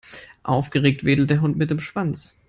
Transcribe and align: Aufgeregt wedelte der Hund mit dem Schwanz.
Aufgeregt 0.41 1.03
wedelte 1.05 1.35
der 1.35 1.41
Hund 1.41 1.57
mit 1.57 1.69
dem 1.69 1.79
Schwanz. 1.79 2.35